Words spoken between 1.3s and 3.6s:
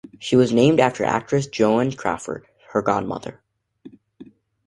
Joan Crawford, her godmother.